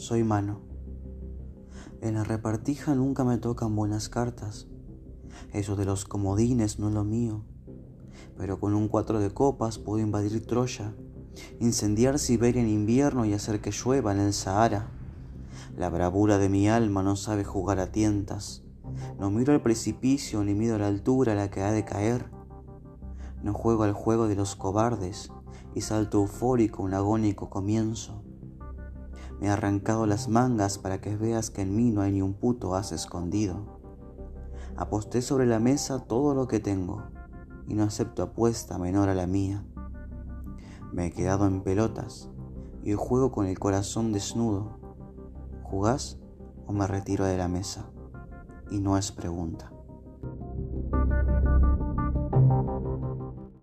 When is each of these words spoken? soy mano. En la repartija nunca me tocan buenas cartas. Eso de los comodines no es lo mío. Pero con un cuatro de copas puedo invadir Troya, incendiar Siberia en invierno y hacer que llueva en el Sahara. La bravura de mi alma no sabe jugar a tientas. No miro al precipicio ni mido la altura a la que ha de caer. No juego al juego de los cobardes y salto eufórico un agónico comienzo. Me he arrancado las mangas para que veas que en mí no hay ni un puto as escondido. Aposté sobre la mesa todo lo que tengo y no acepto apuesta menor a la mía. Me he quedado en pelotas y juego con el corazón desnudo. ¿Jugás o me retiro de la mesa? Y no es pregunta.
soy 0.00 0.24
mano. 0.24 0.62
En 2.00 2.14
la 2.14 2.24
repartija 2.24 2.94
nunca 2.94 3.22
me 3.22 3.36
tocan 3.36 3.76
buenas 3.76 4.08
cartas. 4.08 4.66
Eso 5.52 5.76
de 5.76 5.84
los 5.84 6.06
comodines 6.06 6.78
no 6.78 6.88
es 6.88 6.94
lo 6.94 7.04
mío. 7.04 7.44
Pero 8.38 8.58
con 8.58 8.74
un 8.74 8.88
cuatro 8.88 9.20
de 9.20 9.30
copas 9.30 9.78
puedo 9.78 10.02
invadir 10.02 10.46
Troya, 10.46 10.94
incendiar 11.60 12.18
Siberia 12.18 12.62
en 12.62 12.70
invierno 12.70 13.26
y 13.26 13.34
hacer 13.34 13.60
que 13.60 13.72
llueva 13.72 14.12
en 14.12 14.20
el 14.20 14.32
Sahara. 14.32 14.90
La 15.76 15.90
bravura 15.90 16.38
de 16.38 16.48
mi 16.48 16.66
alma 16.66 17.02
no 17.02 17.14
sabe 17.14 17.44
jugar 17.44 17.78
a 17.78 17.92
tientas. 17.92 18.62
No 19.18 19.30
miro 19.30 19.52
al 19.52 19.60
precipicio 19.60 20.42
ni 20.42 20.54
mido 20.54 20.78
la 20.78 20.88
altura 20.88 21.32
a 21.32 21.36
la 21.36 21.50
que 21.50 21.60
ha 21.60 21.72
de 21.72 21.84
caer. 21.84 22.30
No 23.42 23.52
juego 23.52 23.82
al 23.82 23.92
juego 23.92 24.28
de 24.28 24.34
los 24.34 24.56
cobardes 24.56 25.30
y 25.74 25.82
salto 25.82 26.20
eufórico 26.20 26.82
un 26.82 26.94
agónico 26.94 27.50
comienzo. 27.50 28.24
Me 29.40 29.46
he 29.46 29.50
arrancado 29.50 30.04
las 30.04 30.28
mangas 30.28 30.76
para 30.76 31.00
que 31.00 31.16
veas 31.16 31.48
que 31.48 31.62
en 31.62 31.74
mí 31.74 31.90
no 31.90 32.02
hay 32.02 32.12
ni 32.12 32.20
un 32.20 32.34
puto 32.34 32.74
as 32.74 32.92
escondido. 32.92 33.80
Aposté 34.76 35.22
sobre 35.22 35.46
la 35.46 35.58
mesa 35.58 36.00
todo 36.00 36.34
lo 36.34 36.46
que 36.46 36.60
tengo 36.60 37.02
y 37.66 37.74
no 37.74 37.84
acepto 37.84 38.22
apuesta 38.22 38.78
menor 38.78 39.08
a 39.08 39.14
la 39.14 39.26
mía. 39.26 39.64
Me 40.92 41.06
he 41.06 41.10
quedado 41.12 41.46
en 41.46 41.62
pelotas 41.62 42.28
y 42.82 42.92
juego 42.92 43.32
con 43.32 43.46
el 43.46 43.58
corazón 43.58 44.12
desnudo. 44.12 44.78
¿Jugás 45.62 46.18
o 46.66 46.72
me 46.72 46.86
retiro 46.86 47.24
de 47.24 47.38
la 47.38 47.48
mesa? 47.48 47.88
Y 48.70 48.80
no 48.80 48.98
es 48.98 49.10
pregunta. 49.10 49.72